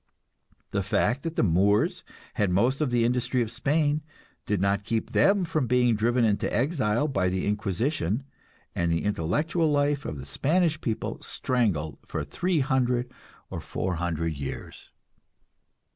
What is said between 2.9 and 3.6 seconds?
industry of